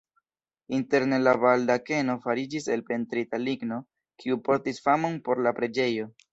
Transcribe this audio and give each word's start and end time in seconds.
Interne 0.77 1.19
la 1.25 1.33
baldakeno 1.43 2.15
fariĝis 2.23 2.67
el 2.77 2.83
pentrita 2.89 3.43
ligno, 3.45 3.79
kiu 4.25 4.41
portis 4.51 4.85
famon 4.89 5.23
por 5.29 5.47
la 5.49 5.59
preĝejo. 5.63 6.13